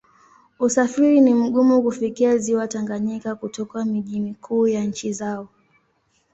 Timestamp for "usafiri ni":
0.59-1.33